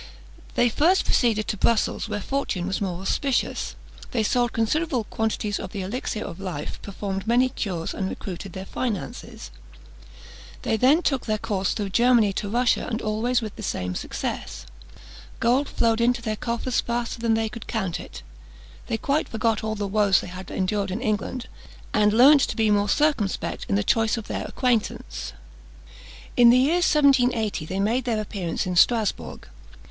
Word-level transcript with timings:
They 0.55 0.67
first 0.67 1.05
proceeded 1.05 1.47
to 1.49 1.57
Brussels, 1.57 2.09
where 2.09 2.21
fortune 2.21 2.65
was 2.65 2.81
more 2.81 3.01
auspicious. 3.03 3.75
They 4.09 4.23
sold 4.23 4.51
considerable 4.51 5.03
quantities 5.03 5.59
of 5.59 5.73
the 5.73 5.83
elixir 5.83 6.25
of 6.25 6.39
life, 6.39 6.81
performed 6.81 7.27
many 7.27 7.49
cures, 7.49 7.93
and 7.93 8.09
recruited 8.09 8.53
their 8.53 8.65
finances. 8.65 9.51
They 10.63 10.75
then 10.75 11.03
took 11.03 11.27
their 11.27 11.37
course 11.37 11.73
through 11.73 11.89
Germany 11.91 12.33
to 12.33 12.49
Russia, 12.49 12.87
and 12.89 12.99
always 12.99 13.41
with 13.43 13.55
the 13.57 13.61
same 13.61 13.93
success. 13.93 14.65
Gold 15.39 15.69
flowed 15.69 16.01
into 16.01 16.23
their 16.23 16.35
coffers 16.35 16.81
faster 16.81 17.19
than 17.19 17.35
they 17.35 17.47
could 17.47 17.67
count 17.67 17.99
it. 17.99 18.23
They 18.87 18.97
quite 18.97 19.29
forgot 19.29 19.63
all 19.63 19.75
the 19.75 19.85
woes 19.87 20.19
they 20.21 20.27
had 20.33 20.49
endured 20.49 20.89
in 20.89 20.99
England, 21.01 21.47
and 21.93 22.11
learned 22.11 22.39
to 22.39 22.55
be 22.55 22.71
more 22.71 22.89
circumspect 22.89 23.67
in 23.69 23.75
the 23.75 23.83
choice 23.83 24.17
of 24.17 24.25
their 24.27 24.45
acquaintance. 24.45 25.33
In 26.35 26.49
the 26.49 26.57
year 26.57 26.77
1780, 26.81 27.67
they 27.67 27.79
made 27.79 28.05
their 28.05 28.19
appearance 28.19 28.65
in 28.65 28.75
Strasbourg. 28.75 29.47